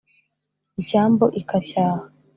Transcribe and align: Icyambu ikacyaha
Icyambu 0.81 1.25
ikacyaha 1.39 2.03